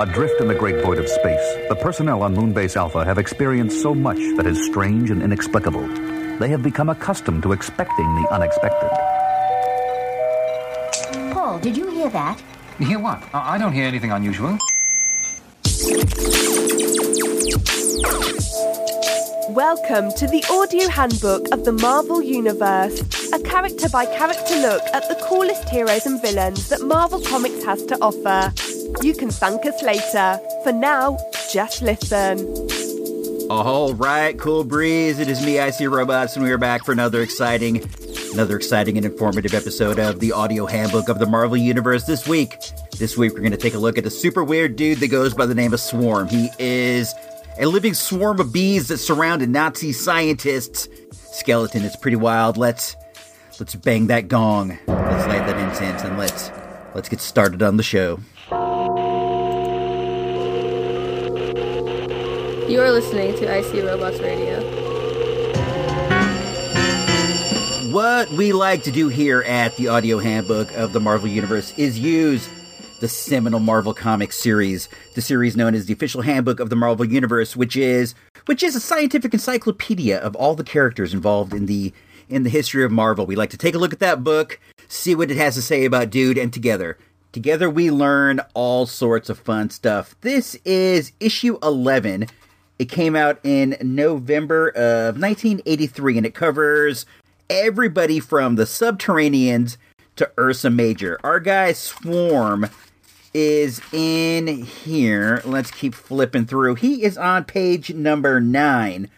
[0.00, 3.94] Adrift in the great void of space, the personnel on Moonbase Alpha have experienced so
[3.94, 5.86] much that is strange and inexplicable.
[6.38, 8.90] They have become accustomed to expecting the unexpected.
[11.32, 12.42] Paul, did you hear that?
[12.78, 13.22] Hear what?
[13.34, 14.56] I I don't hear anything unusual.
[19.50, 23.00] Welcome to the audio handbook of the Marvel Universe,
[23.32, 27.84] a character by character look at the coolest heroes and villains that Marvel Comics has
[27.86, 28.52] to offer.
[29.02, 30.38] You can thank us later.
[30.62, 31.18] For now,
[31.52, 32.38] just listen.
[33.50, 35.18] All right, cool breeze.
[35.18, 37.82] It is me, I See Robots, and we are back for another exciting,
[38.32, 42.04] another exciting and informative episode of the audio handbook of the Marvel Universe.
[42.04, 42.56] This week,
[42.96, 45.34] this week we're going to take a look at the super weird dude that goes
[45.34, 46.28] by the name of Swarm.
[46.28, 47.12] He is
[47.58, 50.88] a living swarm of bees that surround a Nazi scientists.
[51.10, 52.56] Skeleton it's pretty wild.
[52.56, 52.94] Let's
[53.58, 54.78] let's bang that gong.
[54.86, 56.52] Let's light that incense and let's
[56.94, 58.20] let's get started on the show.
[62.68, 64.60] You are listening to I See Robots Radio.
[67.92, 71.98] What we like to do here at the audio handbook of the Marvel Universe is
[71.98, 72.48] use
[73.00, 77.04] the seminal Marvel Comics series, the series known as the official handbook of the Marvel
[77.04, 78.14] Universe, which is
[78.46, 81.92] which is a scientific encyclopedia of all the characters involved in the
[82.28, 83.26] in the history of Marvel.
[83.26, 85.84] We like to take a look at that book, see what it has to say
[85.84, 86.96] about Dude, and together,
[87.32, 90.14] together we learn all sorts of fun stuff.
[90.20, 92.28] This is issue 11.
[92.78, 97.06] It came out in November of 1983 and it covers
[97.48, 99.76] everybody from the Subterraneans
[100.16, 101.18] to Ursa Major.
[101.22, 102.68] Our guy Swarm
[103.34, 105.42] is in here.
[105.44, 106.76] Let's keep flipping through.
[106.76, 109.08] He is on page number 9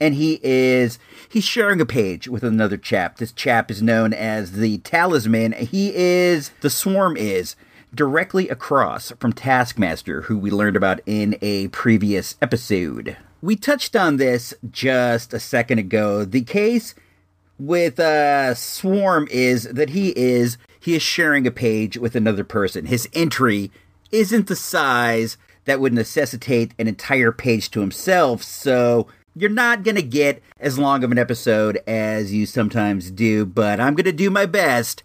[0.00, 3.18] and he is he's sharing a page with another chap.
[3.18, 5.52] This chap is known as the Talisman.
[5.52, 7.54] He is the Swarm is
[7.94, 13.16] directly across from Taskmaster, who we learned about in a previous episode.
[13.40, 16.24] We touched on this just a second ago.
[16.24, 16.94] The case
[17.58, 22.86] with uh, Swarm is that he is he is sharing a page with another person.
[22.86, 23.70] His entry
[24.10, 29.94] isn't the size that would necessitate an entire page to himself, so you're not going
[29.94, 34.12] to get as long of an episode as you sometimes do, but I'm going to
[34.12, 35.02] do my best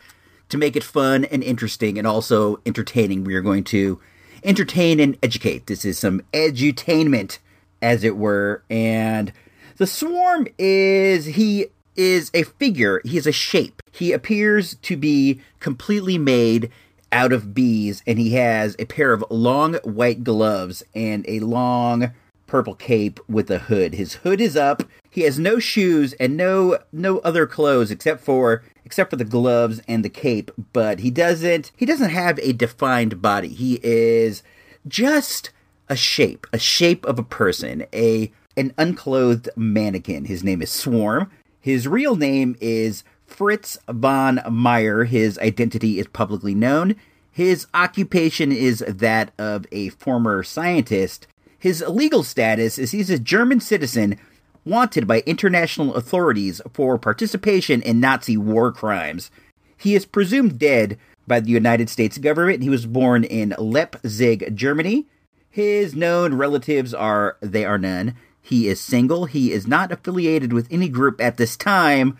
[0.49, 3.23] to make it fun and interesting and also entertaining.
[3.23, 3.99] We are going to
[4.43, 5.67] entertain and educate.
[5.67, 7.39] This is some edutainment,
[7.81, 8.63] as it were.
[8.69, 9.33] And
[9.77, 13.01] the swarm is he is a figure.
[13.03, 13.81] He is a shape.
[13.91, 16.71] He appears to be completely made
[17.11, 22.11] out of bees, and he has a pair of long white gloves and a long
[22.47, 23.93] purple cape with a hood.
[23.93, 24.83] His hood is up.
[25.09, 29.81] He has no shoes and no no other clothes except for except for the gloves
[29.85, 33.49] and the cape, but he doesn't he doesn't have a defined body.
[33.49, 34.43] He is
[34.87, 35.49] just
[35.89, 40.23] a shape, a shape of a person, a an unclothed mannequin.
[40.23, 41.29] His name is Swarm.
[41.59, 45.03] His real name is Fritz von Meyer.
[45.03, 46.95] His identity is publicly known.
[47.29, 51.27] His occupation is that of a former scientist.
[51.59, 54.17] His legal status is he's a German citizen
[54.67, 59.31] wanted by international authorities for participation in Nazi war crimes.
[59.77, 62.63] He is presumed dead by the United States government.
[62.63, 65.07] He was born in Leipzig, Germany.
[65.49, 68.15] His known relatives are they are none.
[68.41, 69.25] He is single.
[69.25, 72.17] He is not affiliated with any group at this time.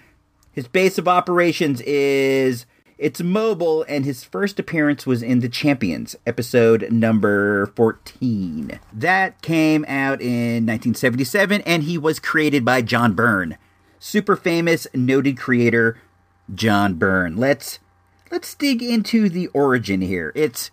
[0.51, 2.65] His base of operations is
[2.97, 8.79] it's mobile, and his first appearance was in The Champions, episode number 14.
[8.91, 13.57] That came out in 1977, and he was created by John Byrne.
[13.99, 15.99] Super famous, noted creator,
[16.53, 17.37] John Byrne.
[17.37, 17.79] Let's
[18.31, 20.31] let's dig into the origin here.
[20.35, 20.71] It's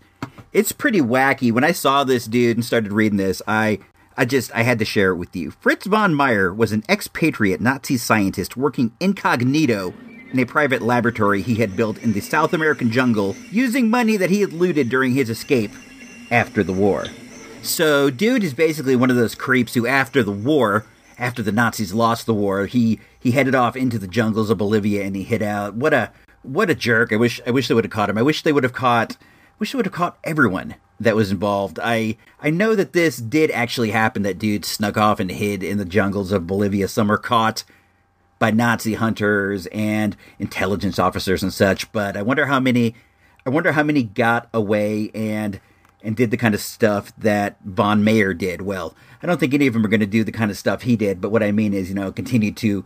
[0.51, 1.51] it's pretty wacky.
[1.51, 3.79] When I saw this dude and started reading this, I
[4.17, 5.51] I just I had to share it with you.
[5.51, 9.93] Fritz von Meyer was an expatriate Nazi scientist working incognito
[10.31, 14.29] in a private laboratory he had built in the South American jungle using money that
[14.29, 15.71] he had looted during his escape
[16.31, 17.05] after the war.
[17.61, 20.85] So, dude is basically one of those creeps who, after the war,
[21.17, 25.03] after the Nazis lost the war, he he headed off into the jungles of Bolivia
[25.03, 25.73] and he hid out.
[25.73, 26.11] What a
[26.43, 27.11] what a jerk!
[27.11, 28.17] I wish I wish they would have caught him.
[28.17, 29.17] I wish they would have caught.
[29.57, 31.79] Wish they would have caught everyone that was involved.
[31.81, 34.23] I I know that this did actually happen.
[34.23, 36.87] That dude snuck off and hid in the jungles of Bolivia.
[36.87, 37.63] Some are caught
[38.39, 41.91] by Nazi hunters and intelligence officers and such.
[41.91, 42.95] But I wonder how many.
[43.45, 45.59] I wonder how many got away and
[46.01, 48.61] and did the kind of stuff that Von Meyer did.
[48.61, 50.83] Well, I don't think any of them are going to do the kind of stuff
[50.83, 51.19] he did.
[51.19, 52.85] But what I mean is, you know, continue to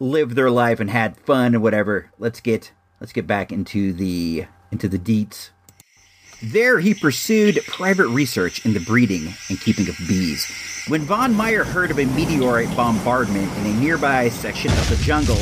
[0.00, 2.10] live their life and had fun and whatever.
[2.18, 5.50] Let's get let's get back into the into the deets.
[6.40, 10.46] There, he pursued private research in the breeding and keeping of bees.
[10.86, 15.34] When von Meyer heard of a meteorite bombardment in a nearby section of the jungle,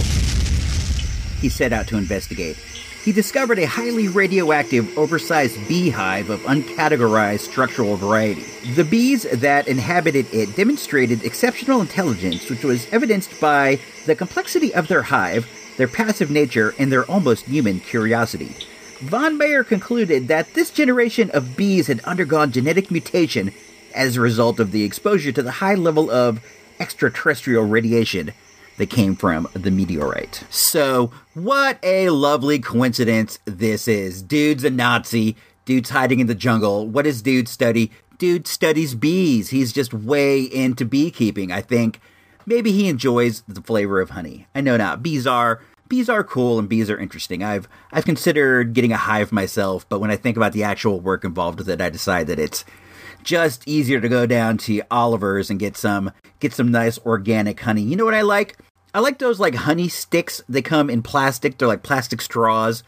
[1.42, 2.56] he set out to investigate.
[3.04, 8.44] He discovered a highly radioactive, oversized beehive of uncategorized structural variety.
[8.72, 14.88] The bees that inhabited it demonstrated exceptional intelligence, which was evidenced by the complexity of
[14.88, 15.46] their hive,
[15.76, 18.56] their passive nature, and their almost human curiosity.
[19.00, 23.52] Von Meyer concluded that this generation of bees had undergone genetic mutation
[23.94, 26.42] as a result of the exposure to the high level of
[26.80, 28.32] extraterrestrial radiation
[28.78, 30.44] that came from the meteorite.
[30.48, 34.22] So, what a lovely coincidence this is.
[34.22, 36.86] Dude's a Nazi, dude's hiding in the jungle.
[36.86, 37.90] What does dude study?
[38.16, 39.50] Dude studies bees.
[39.50, 41.52] He's just way into beekeeping.
[41.52, 42.00] I think
[42.46, 44.46] maybe he enjoys the flavor of honey.
[44.54, 45.02] I know not.
[45.02, 47.42] Bees are bees are cool and bees are interesting.
[47.42, 51.24] I've I've considered getting a hive myself, but when I think about the actual work
[51.24, 52.64] involved with it, I decide that it's
[53.22, 57.82] just easier to go down to Oliver's and get some get some nice organic honey.
[57.82, 58.56] You know what I like?
[58.94, 60.42] I like those like honey sticks.
[60.48, 61.58] They come in plastic.
[61.58, 62.82] They're like plastic straws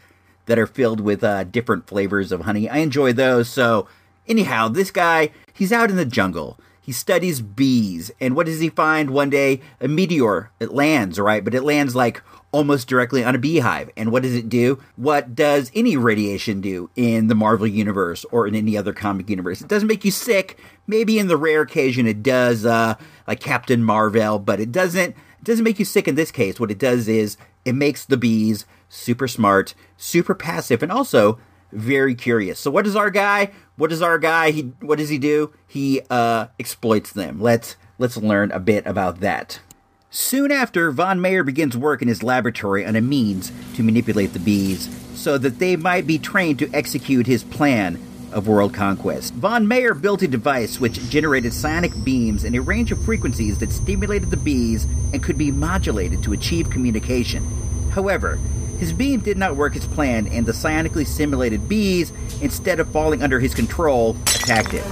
[0.45, 2.67] that are filled with uh, different flavors of honey.
[2.67, 3.49] I enjoy those.
[3.49, 3.87] So
[4.27, 6.57] anyhow, this guy he's out in the jungle.
[6.81, 9.61] He studies bees, and what does he find one day?
[9.79, 10.49] A meteor.
[10.59, 11.43] It lands, right?
[11.43, 13.89] But it lands like almost directly on a beehive.
[13.95, 14.81] And what does it do?
[14.95, 19.61] What does any radiation do in the Marvel universe or in any other comic universe?
[19.61, 20.59] It doesn't make you sick.
[20.87, 22.95] Maybe in the rare occasion it does, uh,
[23.27, 25.15] like Captain Marvel, but it doesn't.
[25.39, 26.59] It doesn't make you sick in this case.
[26.59, 31.39] What it does is it makes the bees super smart, super passive, and also
[31.71, 32.59] very curious.
[32.59, 33.51] So what does our guy?
[33.77, 34.51] What does our guy?
[34.51, 35.53] He what does he do?
[35.67, 37.39] He uh, exploits them.
[37.39, 39.61] Let's let's learn a bit about that.
[40.11, 44.39] Soon after, von Meyer begins work in his laboratory on a means to manipulate the
[44.39, 47.99] bees so that they might be trained to execute his plan
[48.31, 49.35] of world conquest.
[49.35, 53.71] Von Meyer built a device which generated psionic beams in a range of frequencies that
[53.71, 57.45] stimulated the bees and could be modulated to achieve communication.
[57.91, 58.39] However,
[58.79, 63.21] his beam did not work as planned, and the psionically simulated bees, instead of falling
[63.21, 64.83] under his control, attacked it.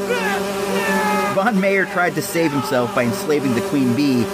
[1.43, 4.25] Von Meyer tried to save himself by enslaving the queen bee.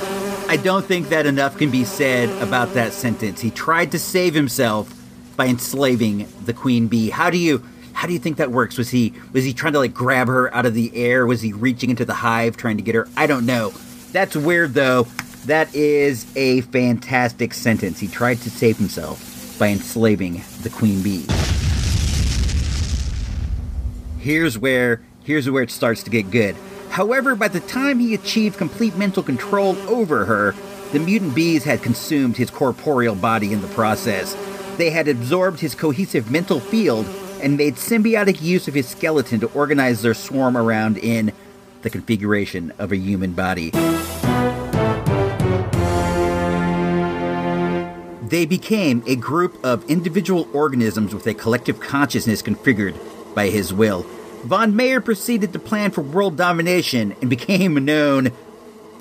[0.49, 3.39] I don't think that enough can be said about that sentence.
[3.39, 4.91] He tried to save himself
[5.35, 7.11] by enslaving the queen bee.
[7.11, 7.63] How do you
[7.93, 8.75] how do you think that works?
[8.79, 11.27] Was he was he trying to like grab her out of the air?
[11.27, 13.07] Was he reaching into the hive trying to get her?
[13.15, 13.69] I don't know.
[14.11, 15.03] That's weird though.
[15.45, 17.99] That is a fantastic sentence.
[17.99, 21.27] He tried to save himself by enslaving the queen bee.
[24.17, 26.55] Here's where here's where it starts to get good.
[26.95, 30.55] However, by the time he achieved complete mental control over her,
[30.93, 34.33] the mutant bees had consumed his corporeal body in the process.
[34.77, 37.05] They had absorbed his cohesive mental field
[37.41, 41.33] and made symbiotic use of his skeleton to organize their swarm around in
[41.81, 43.71] the configuration of a human body.
[48.29, 52.95] They became a group of individual organisms with a collective consciousness configured
[53.35, 54.05] by his will.
[54.45, 58.31] Von Meyer proceeded to plan for world domination and became known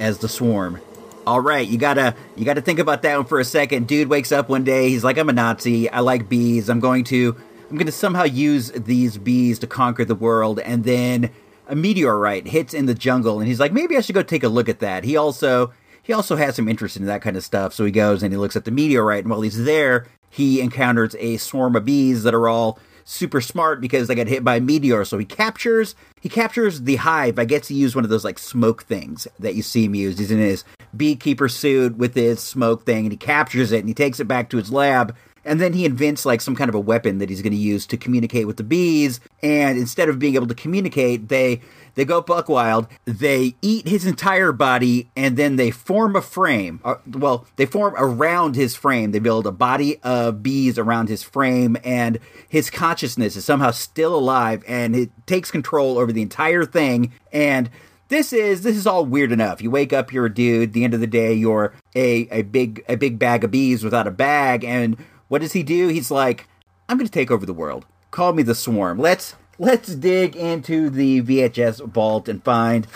[0.00, 0.80] as the Swarm.
[1.26, 3.86] All right, you gotta you gotta think about that one for a second.
[3.86, 5.90] Dude wakes up one day, he's like, "I'm a Nazi.
[5.90, 6.70] I like bees.
[6.70, 7.36] I'm going to
[7.70, 11.30] I'm going to somehow use these bees to conquer the world." And then
[11.68, 14.48] a meteorite hits in the jungle, and he's like, "Maybe I should go take a
[14.48, 17.74] look at that." He also he also has some interest in that kind of stuff,
[17.74, 21.14] so he goes and he looks at the meteorite, and while he's there, he encounters
[21.18, 24.60] a swarm of bees that are all super smart because they got hit by a
[24.60, 25.04] meteor.
[25.04, 27.38] So he captures he captures the hive.
[27.38, 30.18] I gets to use one of those like smoke things that you see him use.
[30.18, 30.64] He's in his
[30.96, 34.48] beekeeper suit with his smoke thing, and he captures it and he takes it back
[34.50, 35.14] to his lab.
[35.44, 37.86] And then he invents like some kind of a weapon that he's going to use
[37.86, 39.20] to communicate with the bees.
[39.42, 41.60] And instead of being able to communicate, they
[41.94, 42.88] they go buck wild.
[43.04, 46.80] They eat his entire body, and then they form a frame.
[46.84, 49.12] Uh, well, they form around his frame.
[49.12, 54.14] They build a body of bees around his frame, and his consciousness is somehow still
[54.14, 57.12] alive, and it takes control over the entire thing.
[57.32, 57.70] And
[58.08, 59.62] this is this is all weird enough.
[59.62, 60.72] You wake up, you're a dude.
[60.72, 64.06] the end of the day, you're a a big a big bag of bees without
[64.06, 64.64] a bag.
[64.64, 64.96] And
[65.34, 65.88] what does he do?
[65.88, 66.46] He's like,
[66.88, 67.86] I'm going to take over the world.
[68.12, 69.00] Call me the Swarm.
[69.00, 72.86] Let's let's dig into the VHS vault and find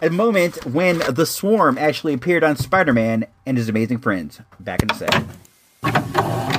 [0.00, 4.40] a moment when the Swarm actually appeared on Spider Man and his amazing friends.
[4.58, 6.53] Back in a second.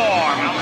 [0.00, 0.56] Swarm!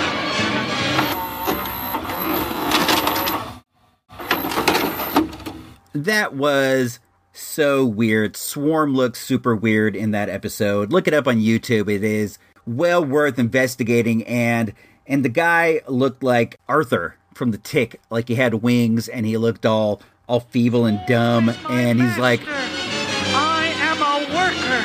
[5.95, 6.99] That was
[7.33, 8.37] so weird.
[8.37, 10.92] Swarm looks super weird in that episode.
[10.92, 11.88] Look it up on YouTube.
[11.88, 14.73] It is well worth investigating and
[15.07, 19.37] and the guy looked like Arthur from the Tick, like he had wings and he
[19.37, 24.83] looked all all feeble and dumb and he's like I am a worker!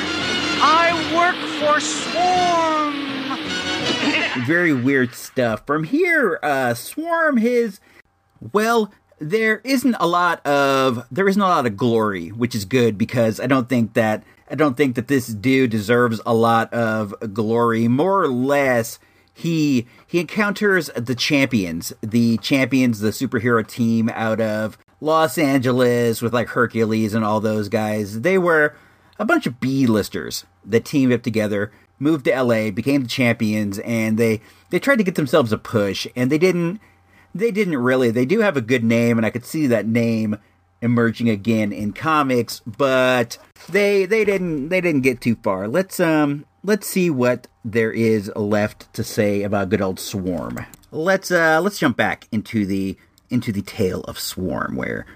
[0.62, 3.03] I work for Swarm!
[4.46, 5.66] very weird stuff.
[5.66, 7.80] From here, uh Swarm his
[8.52, 12.98] well, there isn't a lot of there isn't a lot of glory, which is good
[12.98, 17.14] because I don't think that I don't think that this dude deserves a lot of
[17.32, 17.88] glory.
[17.88, 18.98] More or less,
[19.32, 26.34] he he encounters the champions, the champions, the superhero team out of Los Angeles with
[26.34, 28.20] like Hercules and all those guys.
[28.20, 28.74] They were
[29.18, 34.18] a bunch of B-listers that teamed up together, moved to LA, became the champions, and
[34.18, 36.80] they they tried to get themselves a push, and they didn't
[37.34, 38.10] they didn't really.
[38.10, 40.38] They do have a good name, and I could see that name
[40.80, 45.66] emerging again in comics, but they they didn't they didn't get too far.
[45.66, 50.64] Let's um let's see what there is left to say about good old Swarm.
[50.92, 52.96] Let's uh let's jump back into the
[53.30, 55.06] into the tale of Swarm where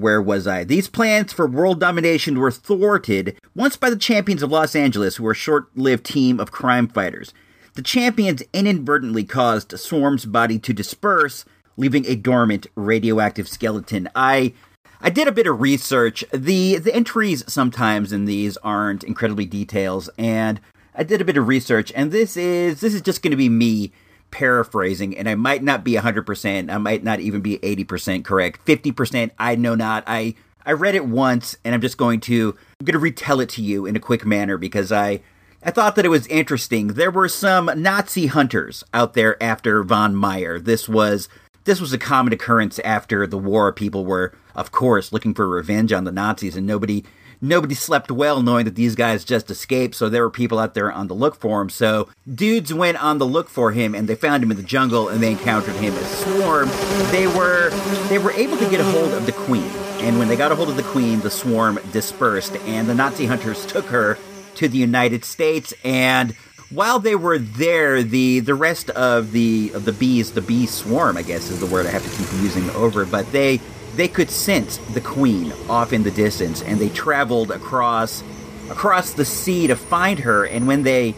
[0.00, 0.64] where was I?
[0.64, 5.24] These plans for world domination were thwarted once by the champions of Los Angeles, who
[5.24, 7.32] were a short-lived team of crime fighters.
[7.74, 11.44] The champions inadvertently caused Swarm's body to disperse,
[11.76, 14.08] leaving a dormant radioactive skeleton.
[14.14, 14.54] I
[15.00, 16.24] I did a bit of research.
[16.32, 20.60] The the entries sometimes in these aren't incredibly details and
[20.94, 23.50] I did a bit of research and this is this is just going to be
[23.50, 23.92] me
[24.36, 28.66] paraphrasing and I might not be 100%, I might not even be 80% correct.
[28.66, 30.04] 50% I know not.
[30.06, 30.34] I
[30.66, 33.62] I read it once and I'm just going to I'm going to retell it to
[33.62, 35.22] you in a quick manner because I
[35.62, 36.88] I thought that it was interesting.
[36.88, 40.60] There were some Nazi hunters out there after von Meyer.
[40.60, 41.30] This was
[41.64, 43.72] this was a common occurrence after the war.
[43.72, 47.04] People were, of course, looking for revenge on the Nazis, and nobody
[47.48, 49.94] nobody slept well knowing that these guys just escaped.
[49.94, 51.70] So there were people out there on the look for him.
[51.70, 55.08] So dudes went on the look for him, and they found him in the jungle,
[55.08, 56.68] and they encountered him as Swarm.
[57.10, 57.70] They were
[58.08, 60.56] they were able to get a hold of the Queen, and when they got a
[60.56, 64.18] hold of the Queen, the Swarm dispersed, and the Nazi hunters took her
[64.56, 66.34] to the United States and
[66.70, 71.16] while they were there, the the rest of the of the bees, the bee swarm,
[71.16, 73.60] I guess is the word I have to keep using over, but they
[73.96, 78.22] they could sense the queen off in the distance, and they traveled across
[78.70, 80.44] across the sea to find her.
[80.44, 81.14] And when they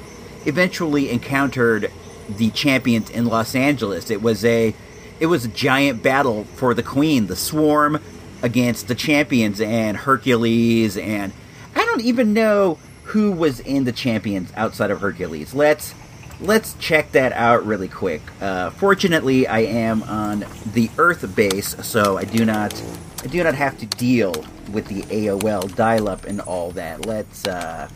[0.46, 1.90] eventually encountered
[2.28, 4.74] the champions in Los Angeles, it was a
[5.20, 8.00] it was a giant battle for the queen, the swarm
[8.42, 11.32] against the champions and Hercules and
[11.74, 15.54] I don't even know who was in the champions outside of Hercules.
[15.54, 15.94] Let's
[16.40, 18.22] let's check that out really quick.
[18.40, 22.80] Uh, fortunately, I am on the Earth base, so I do not
[23.22, 27.04] I do not have to deal with the AOL dial-up and all that.
[27.04, 27.88] Let's uh,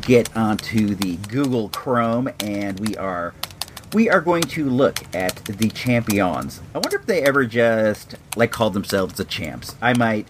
[0.00, 3.34] get onto the Google Chrome, and we are
[3.92, 6.60] we are going to look at the champions.
[6.74, 9.76] I wonder if they ever just like called themselves the champs.
[9.80, 10.28] I might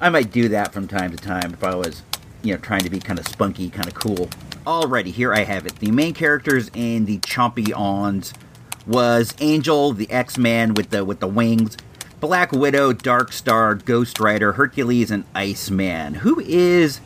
[0.00, 2.02] I might do that from time to time if I was
[2.42, 4.28] you know, trying to be kind of spunky, kind of cool.
[4.68, 5.76] Alrighty, here I have it.
[5.76, 8.34] The main characters in the Champions
[8.86, 11.78] was Angel, the X-Man with the with the wings,
[12.20, 16.16] Black Widow, Darkstar, Ghost Rider, Hercules, and Iceman.
[16.16, 17.00] Who is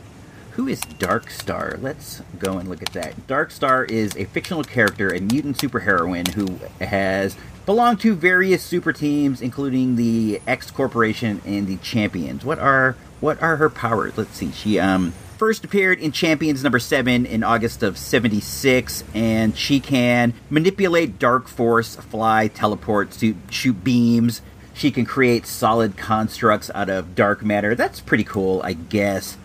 [0.51, 1.81] who is Darkstar?
[1.81, 3.27] Let's go and look at that.
[3.27, 9.41] Darkstar is a fictional character, a mutant superheroine who has belonged to various super teams,
[9.41, 12.43] including the X Corporation and the Champions.
[12.43, 14.17] What are what are her powers?
[14.17, 14.51] Let's see.
[14.51, 15.13] She um
[15.43, 21.49] first appeared in Champions number 7 in August of 76, and she can manipulate dark
[21.49, 24.41] force, fly, teleport, shoot beams.
[24.73, 27.75] She can create solid constructs out of dark matter.
[27.75, 29.35] That's pretty cool, I guess.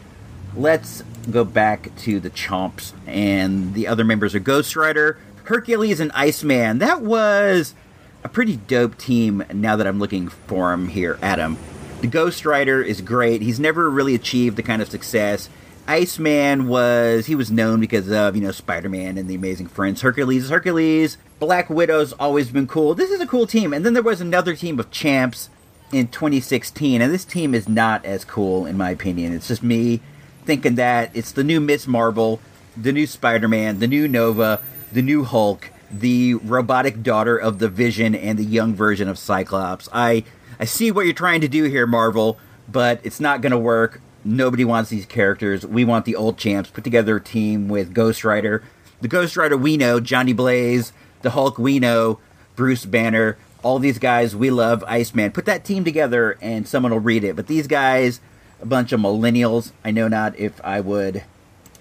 [0.55, 1.03] Let's
[1.33, 6.79] go back to the Chomps, and the other members are Ghost Rider, Hercules, and Iceman.
[6.79, 7.75] That was
[8.23, 11.59] a pretty dope team now that I'm looking for him here, Adam.
[12.03, 13.43] The Ghost Rider is great.
[13.43, 15.51] He's never really achieved the kind of success
[15.89, 20.03] Iceman was he was known because of you know Spider Man and the Amazing Friends.
[20.03, 21.17] Hercules, Hercules.
[21.39, 22.95] Black Widow's always been cool.
[22.95, 23.73] This is a cool team.
[23.73, 25.49] And then there was another team of champs
[25.91, 29.33] in 2016, and this team is not as cool in my opinion.
[29.33, 30.01] It's just me
[30.45, 32.41] thinking that it's the new Miss Marvel,
[32.77, 34.61] the new Spider Man, the new Nova,
[34.93, 39.89] the new Hulk, the robotic daughter of the Vision, and the young version of Cyclops.
[39.91, 40.25] I
[40.61, 42.39] I see what you're trying to do here, Marvel,
[42.71, 45.67] but it's not going to work Nobody wants these characters.
[45.67, 46.69] We want the old champs.
[46.69, 48.63] Put together a team with Ghost Rider.
[49.01, 50.93] The Ghost Rider we know, Johnny Blaze.
[51.23, 52.19] The Hulk we know,
[52.55, 53.39] Bruce Banner.
[53.63, 55.33] All these guys we love, Iceman.
[55.33, 57.37] Put that team together and someone will read it.
[57.37, 58.21] But these guys,
[58.61, 59.73] a bunch of millennials.
[59.83, 61.25] I know not if I would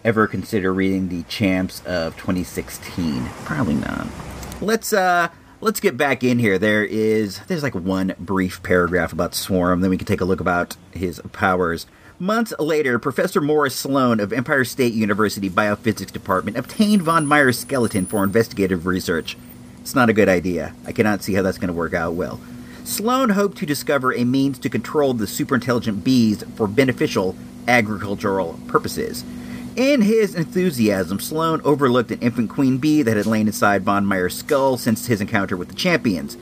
[0.05, 3.25] ever consider reading the champs of 2016.
[3.43, 4.07] Probably not.
[4.61, 5.27] Let's uh
[5.59, 6.57] let's get back in here.
[6.57, 10.39] There is there's like one brief paragraph about Swarm, then we can take a look
[10.39, 11.87] about his powers.
[12.19, 18.07] Months later, Professor Morris Sloan of Empire State University Biophysics Department obtained von Meyer's skeleton
[18.07, 19.37] for investigative research.
[19.81, 20.73] It's not a good idea.
[20.87, 22.39] I cannot see how that's going to work out well.
[22.83, 27.35] Sloan hoped to discover a means to control the superintelligent bees for beneficial
[27.67, 29.23] agricultural purposes.
[29.75, 34.35] In his enthusiasm, Sloan overlooked an infant queen bee that had lain inside von Meyer's
[34.35, 36.35] skull since his encounter with the champions.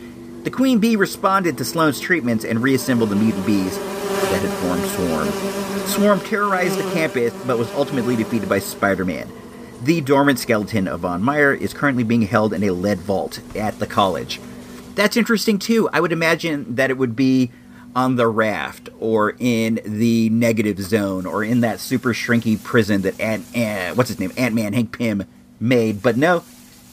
[0.45, 4.85] The queen bee responded to Sloan's treatments and reassembled the mutant bees that had formed
[4.91, 5.87] Swarm.
[5.87, 9.27] Swarm terrorized the campus, but was ultimately defeated by Spider Man.
[9.81, 13.79] The dormant skeleton of Von Meyer is currently being held in a lead vault at
[13.79, 14.39] the college.
[14.93, 15.89] That's interesting too.
[15.91, 17.51] I would imagine that it would be
[17.95, 23.19] on the raft or in the negative zone or in that super shrinky prison that
[23.19, 25.23] Ant, Ant what's his name Ant Man Hank Pym
[25.59, 26.03] made.
[26.03, 26.43] But no,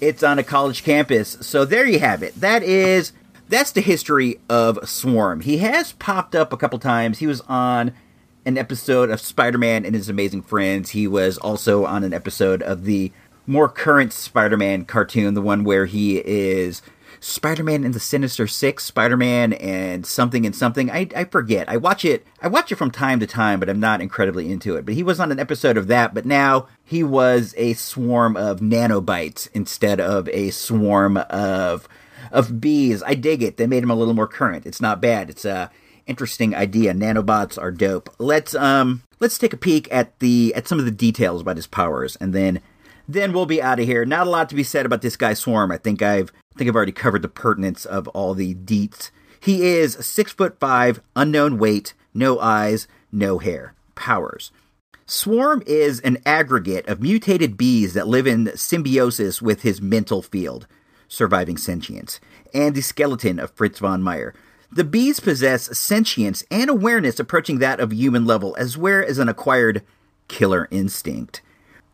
[0.00, 1.36] it's on a college campus.
[1.42, 2.34] So there you have it.
[2.40, 3.12] That is
[3.52, 5.40] that's the history of Swarm.
[5.40, 7.18] He has popped up a couple times.
[7.18, 7.92] He was on
[8.44, 10.90] an episode of Spider-Man and His Amazing Friends.
[10.90, 13.12] He was also on an episode of the
[13.46, 16.82] more current Spider-Man cartoon, the one where he is
[17.20, 20.90] Spider-Man and the Sinister Six, Spider-Man and something and something.
[20.90, 21.68] I, I forget.
[21.68, 22.26] I watch it.
[22.40, 24.84] I watch it from time to time, but I'm not incredibly into it.
[24.84, 26.14] But he was on an episode of that.
[26.14, 31.88] But now he was a swarm of nanobites instead of a swarm of
[32.32, 33.02] of bees.
[33.04, 33.56] I dig it.
[33.56, 34.66] They made him a little more current.
[34.66, 35.30] It's not bad.
[35.30, 35.70] It's a
[36.06, 36.92] interesting idea.
[36.92, 38.10] Nanobots are dope.
[38.18, 41.66] Let's um let's take a peek at the at some of the details about his
[41.66, 42.60] powers, and then
[43.08, 44.04] then we'll be out of here.
[44.04, 45.70] Not a lot to be said about this guy Swarm.
[45.70, 49.10] I think I've I think I've already covered the pertinence of all the deets.
[49.38, 53.74] He is six foot five, unknown weight, no eyes, no hair.
[53.94, 54.50] Powers.
[55.04, 60.66] Swarm is an aggregate of mutated bees that live in symbiosis with his mental field,
[61.08, 62.20] surviving sentience,
[62.54, 64.34] and the skeleton of Fritz von Meyer.
[64.70, 69.28] The bees possess sentience and awareness approaching that of human level, as well as an
[69.28, 69.82] acquired
[70.28, 71.42] killer instinct.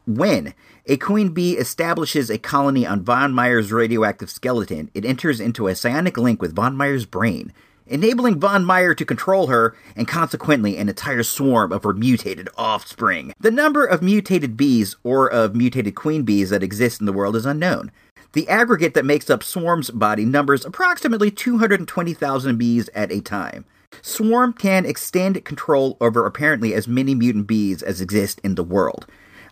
[0.07, 0.55] When
[0.87, 5.75] a queen bee establishes a colony on von Meyer's radioactive skeleton, it enters into a
[5.75, 7.53] psionic link with von Meyer's brain,
[7.87, 13.35] enabling von Meyer to control her and consequently an entire swarm of her mutated offspring.
[13.41, 17.37] The number of mutated bees or of mutated queen bees that exist in the world
[17.37, 17.91] is unknown.
[18.33, 23.65] The aggregate that makes up Swarm's body numbers approximately 220,000 bees at a time.
[24.03, 29.07] Swarm can extend control over apparently as many mutant bees as exist in the world.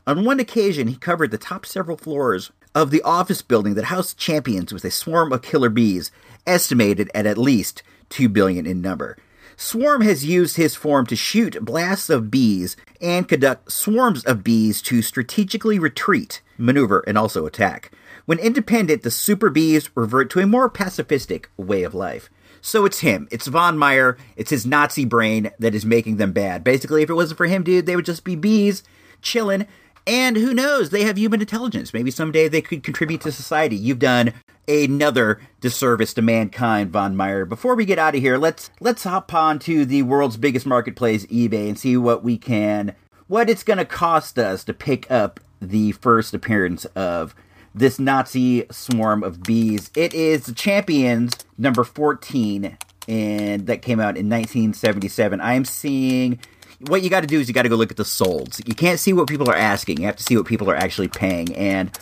[0.07, 4.19] On one occasion, he covered the top several floors of the office building that housed
[4.19, 6.12] champions with a swarm of killer bees,
[6.47, 9.17] estimated at at least 2 billion in number.
[9.57, 14.83] Swarm has used his form to shoot blasts of bees and conduct swarms of bees
[14.83, 17.91] to strategically retreat, maneuver, and also attack.
[18.27, 22.29] When independent, the super bees revert to a more pacifistic way of life.
[22.61, 23.29] So it's him.
[23.31, 24.17] It's Von Meyer.
[24.37, 26.65] It's his Nazi brain that is making them bad.
[26.65, 28.83] Basically, if it wasn't for him, dude, they would just be bees
[29.23, 29.67] chilling.
[30.07, 30.91] And who knows?
[30.91, 31.95] They have human intelligence.
[31.95, 33.77] Maybe someday they could contribute to society.
[33.77, 34.33] You've done
[34.69, 37.45] another disservice to mankind, Von Meyer.
[37.45, 41.27] Before we get out of here, let's let's hop on to the world's biggest marketplace,
[41.27, 42.95] eBay, and see what we can
[43.29, 47.35] what it's going to cost us to pick up the first appearance of
[47.77, 49.91] this Nazi swarm of bees.
[49.95, 55.41] It is the Champions number 14 and that came out in 1977.
[55.41, 56.41] I am seeing
[56.89, 58.67] what you got to do is you got to go look at the solds.
[58.67, 59.99] You can't see what people are asking.
[59.99, 61.97] You have to see what people are actually paying and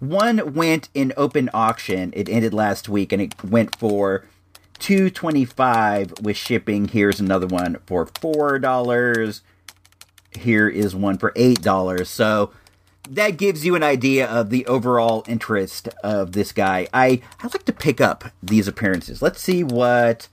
[0.00, 2.12] one went in open auction.
[2.16, 4.24] It ended last week and it went for
[4.78, 6.88] 225 with shipping.
[6.88, 9.40] Here's another one for $4.
[10.38, 12.06] Here is one for $8.
[12.06, 12.52] So
[13.10, 16.88] that gives you an idea of the overall interest of this guy.
[16.92, 19.22] I I like to pick up these appearances.
[19.22, 20.28] Let's see what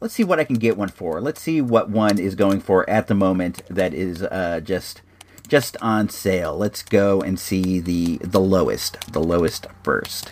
[0.00, 1.20] let's see what I can get one for.
[1.20, 5.02] Let's see what one is going for at the moment that is uh, just
[5.48, 6.56] just on sale.
[6.56, 10.30] Let's go and see the the lowest, the lowest first.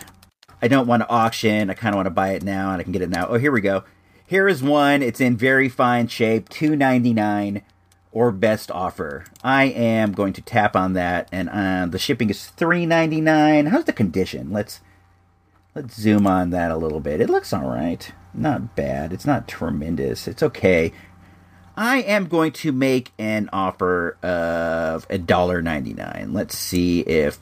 [0.61, 1.69] I don't want to auction.
[1.69, 3.27] I kind of want to buy it now, and I can get it now.
[3.27, 3.83] Oh, here we go.
[4.25, 5.03] Here is one.
[5.03, 7.61] It's in very fine shape, two ninety nine
[8.15, 9.25] or best offer.
[9.43, 13.67] I am going to tap on that, and uh, the shipping is three ninety nine.
[13.67, 14.51] How's the condition?
[14.51, 14.79] Let's
[15.75, 17.19] let's zoom on that a little bit.
[17.19, 19.11] It looks all right, not bad.
[19.11, 20.29] It's not tremendous.
[20.29, 20.93] It's okay.
[21.75, 26.31] I am going to make an offer of a dollar ninety nine.
[26.31, 27.39] Let's see if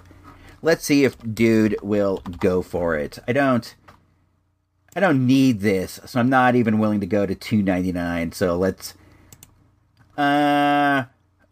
[0.63, 3.19] let's see if dude will go for it.
[3.27, 3.75] I don't
[4.95, 8.31] I don't need this, so I'm not even willing to go to two ninety nine.
[8.31, 8.95] So let's
[10.17, 11.05] uh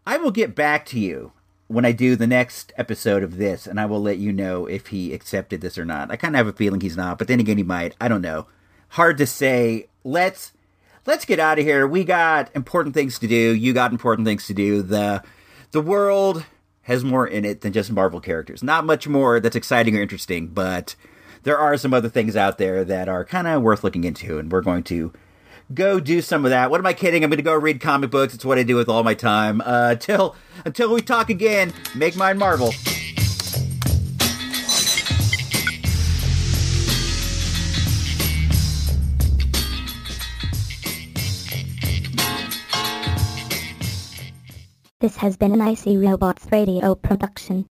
[0.04, 1.32] I will get back to you
[1.68, 4.88] when I do the next episode of this, and I will let you know if
[4.88, 6.10] he accepted this or not.
[6.10, 7.96] I kind of have a feeling he's not, but then again, he might.
[8.00, 8.46] I don't know.
[8.90, 9.88] Hard to say.
[10.04, 10.52] Let's
[11.06, 11.86] let's get out of here.
[11.86, 13.54] We got important things to do.
[13.54, 14.82] You got important things to do.
[14.82, 15.22] The
[15.70, 16.44] the world
[16.82, 18.62] has more in it than just Marvel characters.
[18.62, 20.94] Not much more that's exciting or interesting, but
[21.44, 24.50] there are some other things out there that are kind of worth looking into, and
[24.50, 25.12] we're going to
[25.74, 26.70] go do some of that.
[26.70, 27.24] What am I kidding?
[27.24, 28.34] I'm going to go read comic books.
[28.34, 29.60] It's what I do with all my time.
[29.60, 32.72] Uh, until until we talk again, make mine Marvel.
[45.00, 47.68] This has been an I See Robots Radio production.